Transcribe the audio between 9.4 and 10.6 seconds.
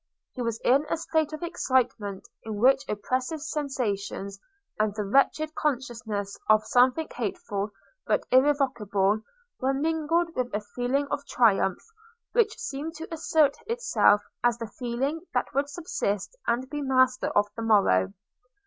were mingled with a